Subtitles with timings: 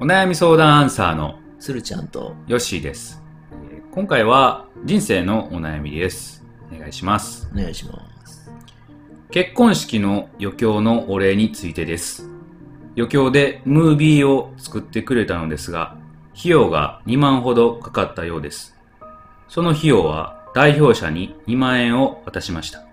[0.00, 3.20] お悩み相談アンサーのするちゃんと、ヨッシーです。
[3.72, 6.44] えー今回は人生のお悩みです。
[6.72, 7.50] お願いします。
[7.52, 8.48] お願いします。
[9.32, 12.30] 結婚式の余興のお礼についてです。
[12.96, 15.96] 余興でムービーを作ってくれたのですが、
[16.38, 18.76] 費用が2万ほどかかったようです。
[19.48, 22.84] その費用は代表者に2万円を渡しました。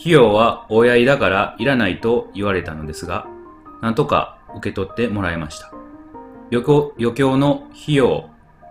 [0.00, 3.26] 費用はお祝いだからいらないと言われたのですが、
[3.82, 5.76] なんとか受け取ってもらいました。
[6.50, 8.30] 余興の費用、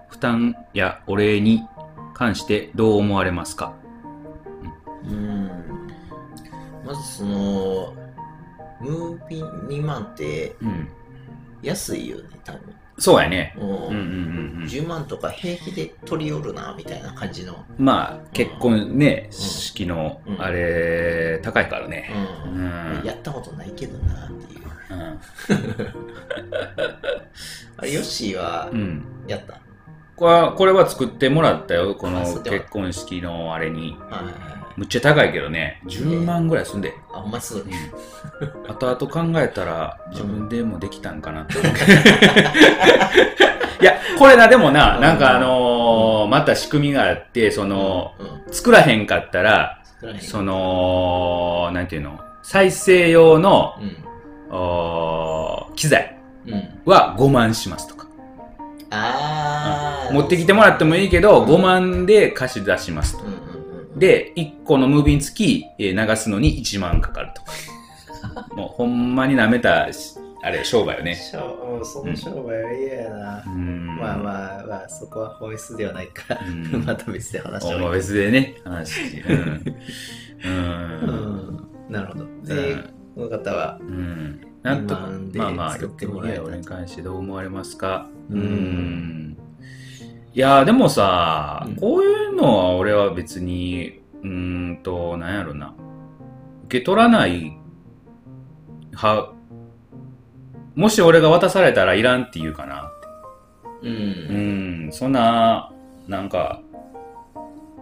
[0.10, 1.64] 負担やお礼に
[2.14, 3.74] 関してどう思われますか？
[5.04, 5.50] うーん。
[6.86, 7.94] まずその、
[8.80, 10.88] ムービー2万ってうん。
[11.62, 12.62] 安いよね、多分。
[12.98, 13.54] そうやね。
[13.60, 14.68] うんうんうんうんうん。
[14.68, 17.66] 10万とか平気で取り寄るな、みたいな感じの。
[17.78, 22.10] まあ、結婚ね、ん式のう、んあれ、高いからね。
[23.04, 24.62] やったことないけどな、っていう。
[24.92, 25.00] うん。
[27.78, 29.06] あれ、ヨッシーはう、ん。
[29.28, 29.60] やった？
[30.16, 31.94] これは、作ってもらったよ。
[31.96, 33.98] この結婚式のあれに。
[34.10, 34.55] はい。
[34.78, 35.82] むっちゃ高いけどね。
[35.86, 36.94] 10万ぐらいすんで。
[37.14, 37.64] あ、ほんますごい。
[38.68, 41.72] 後々考えたら、自分でもできたんかなって思う。
[43.82, 49.82] いや、これな、でもな、うんなんかあのーまた仕組みがあって、その、うん、作らへんかったら、
[50.20, 53.96] その、なんていうの、再生用の、うん。
[55.76, 56.64] 機材うん。
[56.86, 58.08] は5万しますとか。
[58.92, 60.14] あー。
[60.14, 63.24] 持ってきてもらってもいいけど、うん5万で貸し出しますと
[63.96, 67.52] で、1個のムービーにつき、えー流すのに1万かかるとか。
[68.56, 71.16] もうほんまに舐めたし、あれ、商売よね。
[71.16, 73.50] その商売は嫌やなう。
[73.50, 73.88] ん。
[73.98, 77.92] まあまあまあ、そこは本質ではないから、うん また別で話しおまあても。
[77.92, 79.02] 別でね、話。
[79.28, 79.38] うん。
[79.38, 79.76] う。
[80.44, 80.54] うん
[81.56, 81.68] ん。
[81.90, 82.26] なるほど。
[82.44, 84.42] で、うんこの方は、うん。
[84.62, 88.08] なんとか2万、でまあまあ、作ってもらえた俺に関してどう思われますか？
[88.30, 89.15] うんうん。
[90.36, 94.30] いやーでもさ、うんこういうのは俺は別に、うー
[94.74, 95.74] んと、なんやろな。
[96.66, 97.58] 受け取らない
[98.94, 99.34] は、
[100.76, 102.92] もし俺が渡されたらいらんって言うかな。
[103.82, 103.88] う。
[103.88, 105.72] うんん、そんな、
[106.06, 106.62] なんか、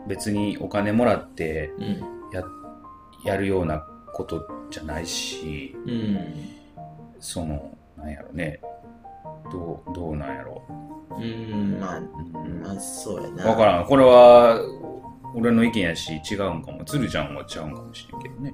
[0.07, 1.85] 別にお金もらってうん。
[2.31, 2.43] や、
[3.25, 3.79] やるような
[4.13, 6.17] ことじゃないし、うん。
[7.19, 8.59] その、なんやろね。
[9.51, 10.61] どう、どうなんやろ。
[10.69, 11.79] うん。
[11.79, 13.45] まあ、うんまあ、そうやな。
[13.45, 13.85] わからん。
[13.85, 14.59] これは、
[15.35, 16.83] 俺の意見やし、違うんかも。
[16.85, 18.53] 鶴ちゃんは違うんかもしれんけどね。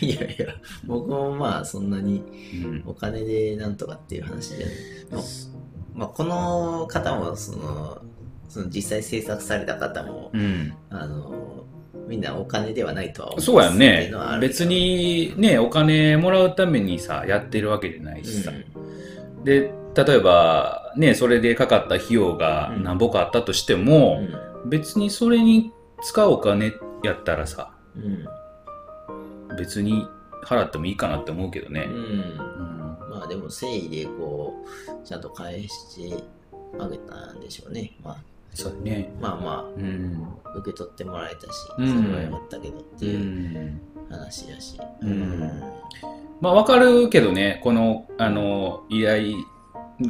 [0.00, 0.54] いやいや、
[0.84, 2.22] 僕もまあ、そんなに
[2.64, 2.82] うん。
[2.86, 4.76] お金でなんとかっていう話じゃない。
[5.10, 5.22] まあ
[5.94, 8.02] まあ、この方も、その、
[8.48, 10.74] その実際制作された方も、うん。
[10.90, 11.64] あの、
[12.06, 18.52] みんなお金ではないとは思そうやね別、にね、お金もらうためにさ、やってるわけじゃないしさ。
[19.44, 23.84] で、例えば、ね、それでかかった費用がうん何ぼかあったとしてうん。
[23.84, 24.20] も、
[24.66, 25.72] 別にそれに
[26.02, 26.72] 使うお金
[27.02, 29.56] やったらさ、うん。
[29.56, 30.06] 別に
[30.44, 31.88] 払ってもいいかなって思うけどね。
[31.88, 31.94] うん。
[31.94, 32.36] うん。
[33.10, 34.54] まあでも誠意でこ
[35.04, 36.22] う、ちゃんと返して
[36.78, 37.92] あげたんでしょうね。
[38.02, 38.16] まあ
[38.54, 39.12] そうね。
[39.20, 40.26] まあまうん。
[40.44, 41.46] あ、受け取ってもらえたし、
[41.78, 43.08] うんそれはよかったけどってう。
[43.08, 43.80] いうん
[44.10, 44.78] 話やし。
[45.02, 45.62] うん
[46.40, 49.36] まあわかるけどね、この、あの、依頼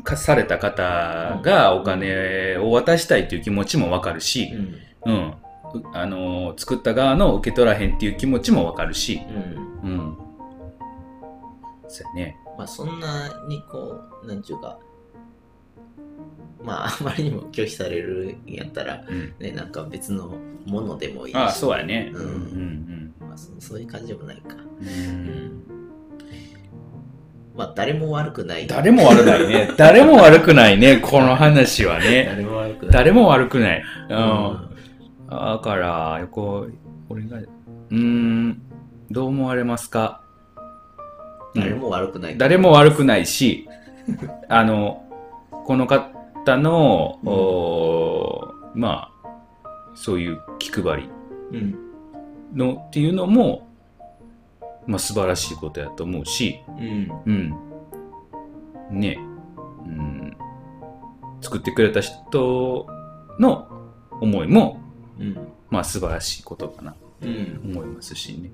[0.01, 4.51] かされた方がお金を渡したいという気持ちもわかるし、
[5.05, 5.13] うん。
[5.13, 5.29] うん。
[5.29, 5.35] う
[5.93, 9.21] あの、作った側の受け取らへんっていう気持ちもわかるし、
[9.83, 9.91] うん。
[9.91, 10.17] うん。
[11.89, 12.37] そうやね。
[12.57, 14.79] まあそんなにこう、なんちゅうか、
[16.63, 19.35] まああまりにも拒否されるんやったら、うん。
[19.39, 20.37] ね、なんか別の
[20.67, 21.37] ものでもいいし。
[21.37, 22.11] ああ、そうやね。
[22.15, 24.57] ううんんうんまあそそういう感じでもないか。
[24.81, 25.72] うん。
[27.55, 27.59] ううんん。
[27.59, 28.67] まあ誰も悪くない。
[28.67, 29.71] 誰も悪くないね。
[29.77, 32.27] 誰も悪くないね、この話はね。
[32.31, 32.93] 誰も悪くない。
[32.93, 33.83] 誰も悪くない。
[34.11, 34.15] う。
[34.15, 34.69] うんん。
[35.31, 36.67] だから、横、
[37.09, 38.63] 俺が、うーん、
[39.11, 40.21] どう思われますか？
[41.55, 42.39] 誰も悪くない。
[42.39, 43.69] 誰も悪くないし、
[44.49, 45.03] あの、
[45.65, 49.29] この方の、うんおーまあ、
[49.95, 51.11] そういう気配り
[51.53, 51.75] うん。
[52.55, 53.69] のっていうのも、
[54.87, 57.13] まあ素晴らしいことやと思うし、うん。
[57.27, 58.99] うん。
[59.01, 59.19] ね、
[59.87, 60.37] うん、
[61.41, 62.87] 作ってくれた人
[63.39, 63.69] の
[64.21, 64.81] 思いも、
[65.19, 65.39] うん。
[65.71, 67.61] まあ素晴らしいことかなうん。
[67.65, 68.51] 思いますしね。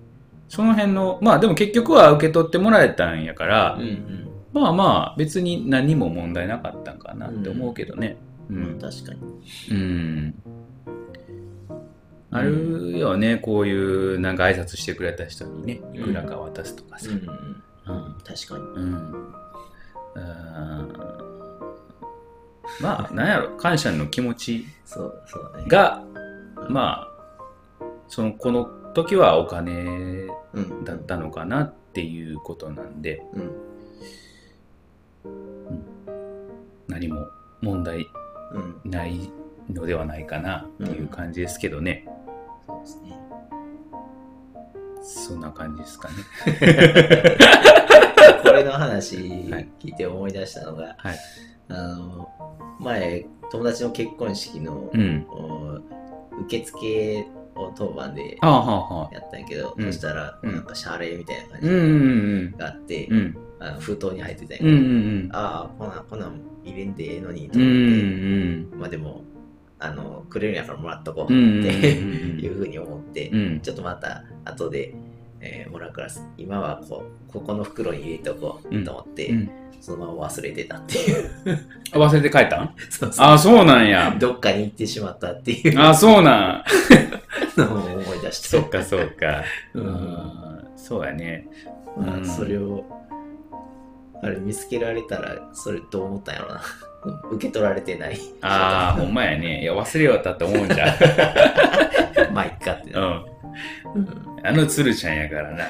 [0.48, 4.28] その辺の、まあでも結局は受け取ってもらえたんやから、うん。
[4.52, 8.16] まあまあ別に何も問題なかったんかなって思うけどね。
[8.50, 8.76] ううん。
[8.76, 8.78] ん。
[8.78, 9.20] 確かに。
[9.70, 10.34] うん。
[12.30, 17.10] あるよね、こういうなんか挨拶してくれた人にね、いくらか渡すとかさ。
[17.10, 17.16] うん。
[17.16, 18.64] うん確かに。
[18.64, 19.34] うん。
[20.14, 21.38] うん
[22.80, 25.64] まあ、なんやろ、感謝の気持ちそう、そうね。
[25.68, 26.04] が、
[26.68, 27.08] ま
[27.80, 28.64] あ、その、この
[28.94, 30.84] 時はお金うん。
[30.84, 33.50] だったのかなっていうことなんで、うん。
[36.88, 37.26] 何も
[37.60, 38.06] 問題
[38.52, 38.58] う
[38.88, 38.90] ん。
[38.90, 39.30] ない
[39.70, 42.07] のではないかなっていう感じですけどね。
[45.28, 46.14] そんな感じですかね。
[48.42, 49.16] これの話
[49.50, 51.18] はい聞いて思い出したのが、はい。
[51.68, 52.28] あの、
[52.80, 55.26] 前、友達の結婚式の、うん。
[55.28, 55.78] お
[56.44, 57.26] 受付
[57.56, 58.38] を当番で。
[58.42, 61.78] やったんやけど、うんそしたら、うんなんか謝礼みたいな感じうんう
[62.54, 63.16] んがあって、うん。
[63.18, 63.36] うん。
[63.60, 67.66] あの封筒に入ってたんやけうんうど、んああ、こんなん、こんなん入れんでええのにとうん。
[67.66, 69.24] う思って、んまあでも、
[69.80, 71.40] あの、くれるんやからもらっとこううん。
[71.40, 72.04] うんってう
[72.36, 73.60] ん いうふうに思って、うん。
[73.60, 74.94] ちょっとまた後で、
[75.50, 79.50] えーもらうから、今はこう、ここの袋に入れておこうと思って、うん
[79.80, 81.30] そのまま忘れてたっていう。
[81.94, 82.74] あ忘れて帰ったん？
[82.90, 84.12] そうそうあ、そうなんや。
[84.18, 86.64] どっかに行ってしまったっていうあ、そうなん。
[87.56, 88.48] のを思い出して。
[88.48, 89.44] そっかそっか。
[89.74, 90.68] ううんん。
[90.76, 91.46] そうやね。
[91.96, 92.84] うんまあ、それを、
[94.20, 96.60] あれ見つけられたら、それどう思ったんやろな。
[97.32, 98.18] 受け取られてない。
[98.40, 99.62] ああ、ほんまやね。
[99.62, 100.96] いや、忘れよったって思うんじゃん。
[102.34, 103.00] まあ、いっかってな。
[103.00, 103.14] うん。
[103.94, 105.64] うんあの鶴ちゃんやからな。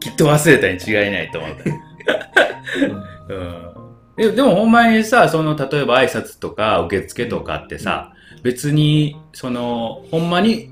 [0.00, 3.34] きっと忘れたに違いないと思った。
[3.34, 3.78] うん。
[4.16, 10.70] ででもほんまにさ、その、例えば挨拶とか受付とかってさ、別に、その、ほんまに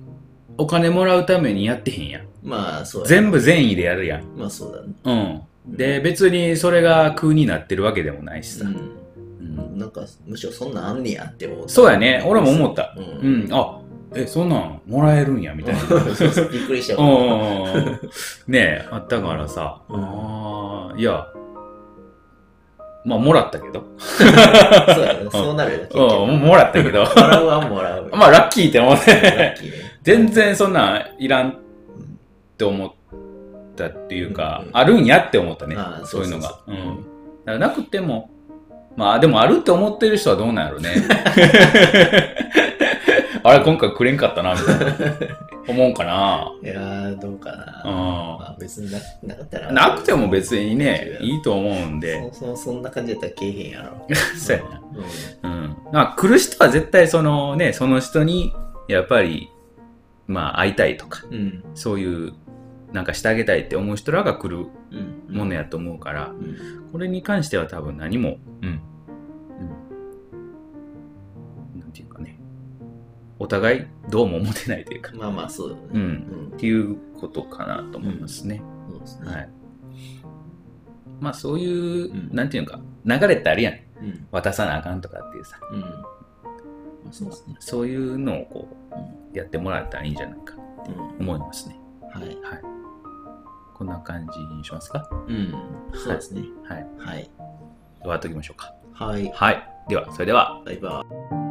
[0.58, 2.22] お金もらうためにやってへんやん。
[2.42, 4.24] まあ、そうや全部善意でやるやん。
[4.36, 5.42] まあ、そうだね。
[5.66, 5.76] うん。
[5.76, 8.64] で、別にそれが空になってるわけでもないしさ。
[8.64, 9.05] う
[9.56, 9.78] うんん。
[9.78, 11.68] なんか、むしろそんなんあんねやって思った。
[11.68, 12.22] そうやね。
[12.26, 12.94] 俺も思った。
[12.96, 13.00] う。
[13.00, 13.52] うんん。
[13.52, 13.78] あ、
[14.14, 15.80] え、そんなんもらえるんや、みたいな。
[15.80, 17.02] びっくりした。
[18.46, 19.80] ねえ、あったからさ。
[19.88, 21.26] うんああ、いや、
[23.04, 23.84] まあ、もらったけど。
[23.98, 24.26] そう
[25.04, 25.28] やね。
[25.30, 26.26] そうなるよ、結うん、局。
[26.46, 27.02] もらったけど。
[27.04, 28.10] もらうはもらう。
[28.12, 29.14] まあ、ラッキーって思って。
[29.14, 29.54] ね。
[30.02, 32.18] 全然そんなんいらんっうん
[32.58, 32.92] て思っ
[33.76, 36.48] たっていうか、うんあるんやって思ったねそういうのが。
[36.48, 36.76] そうん
[37.44, 38.30] だからなくても、
[38.96, 40.90] まあ、でもあるって思ってる人はどうなんやろね。
[43.42, 44.96] あれ、今回くれんかったな、みたいな。
[45.68, 46.52] 思うんかな。
[46.62, 47.82] いやー、どうかな。
[47.84, 49.72] うんまあ、別にななかったら。
[49.72, 52.16] なくても別にね、いいと思うんで。
[52.16, 54.06] そもそもそんな感じだったらけえへんやろ。
[54.36, 54.80] そうやな。
[55.42, 55.76] ううん。
[55.92, 58.52] まあ、来る人は絶対そのね、その人に、
[58.88, 59.50] やっぱり、
[60.26, 61.34] まあ、会いたいとか、ん。
[61.34, 61.64] うん。
[61.74, 62.32] そういう、
[62.92, 65.36] なんかしてあげたいって思う人らが来るうん。
[65.36, 66.56] ものやと思うから、うん。
[66.92, 68.80] これに関しては多分何も、うん。
[71.74, 71.80] うん。
[71.80, 72.38] なんていうかね、
[73.38, 75.82] お互いどうも思ってないというか、まあまあ、そうだね。
[75.92, 76.04] うんう
[76.44, 78.62] んっていうことかなと思いますね。
[78.88, 79.30] そうですね。
[79.30, 79.48] はい。
[81.20, 83.74] まあ、そういう、うんなんていうか、流れってあるやん。
[83.74, 84.26] うん。
[84.30, 85.80] 渡さなあかんとかっていうさ、うん。
[85.80, 85.86] ま
[87.10, 87.56] あ、そうですね。
[87.58, 88.98] そういうのをこうん
[89.34, 91.28] う、やってもらえたらいいんじゃないかってうん。
[91.28, 91.78] 思いますね。
[92.12, 92.24] はい。
[92.24, 92.36] はい。
[93.76, 95.06] こんな感じにしますか？
[95.28, 95.54] うん。
[95.92, 96.44] そうですね。
[96.66, 96.86] はい。
[96.98, 97.30] はい。
[98.00, 98.74] 終わっときましょうか。
[98.94, 99.30] はい。
[99.34, 99.68] はい。
[99.88, 100.62] では、それでは。
[100.64, 101.45] バイバイ。